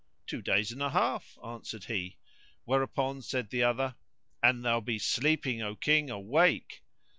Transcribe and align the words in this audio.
"Two 0.25 0.41
days 0.41 0.71
and 0.71 0.81
a 0.81 0.89
half," 0.89 1.37
answered 1.45 1.83
he, 1.83 2.17
whereupon 2.63 3.21
said 3.21 3.51
the 3.51 3.61
other, 3.61 3.93
"An 4.41 4.63
thou 4.63 4.79
be 4.79 4.97
sleeping, 4.97 5.61
O 5.61 5.75
King, 5.75 6.09
awake! 6.09 6.81